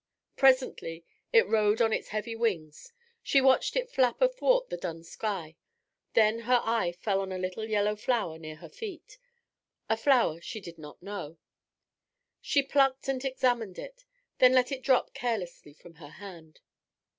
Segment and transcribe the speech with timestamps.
[0.35, 5.57] Presently it rose on its heavy wings; she watched it flap athwart the dun sky.
[6.15, 9.19] Then her eye fell on a little yellow flower near her feet,
[9.87, 11.37] a flower she did not know.
[12.41, 14.03] She plucked and examined it,
[14.39, 16.61] then let it drop carelessly from her hand.